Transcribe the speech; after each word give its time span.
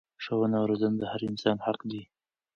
ښوونه 0.23 0.55
او 0.59 0.65
روزنه 0.69 0.95
د 0.99 1.03
هر 1.11 1.21
انسان 1.29 1.57
حق 1.65 1.79
دی. 1.91 2.01